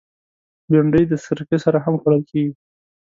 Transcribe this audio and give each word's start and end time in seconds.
بېنډۍ 0.69 1.03
د 1.07 1.13
سرکه 1.25 1.57
سره 1.65 1.77
هم 1.85 1.95
خوړل 2.01 2.21
کېږي 2.29 2.53